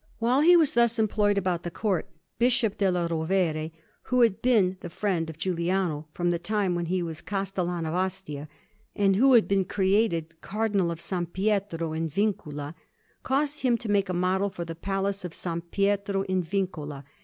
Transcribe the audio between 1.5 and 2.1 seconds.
the Court,